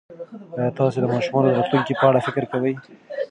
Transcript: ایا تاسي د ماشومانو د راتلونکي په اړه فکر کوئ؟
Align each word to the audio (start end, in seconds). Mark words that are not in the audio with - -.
ایا 0.57 0.69
تاسي 0.77 0.97
د 1.01 1.05
ماشومانو 1.13 1.47
د 1.49 1.55
راتلونکي 1.57 1.93
په 1.99 2.05
اړه 2.09 2.19
فکر 2.27 2.43
کوئ؟ 2.51 2.73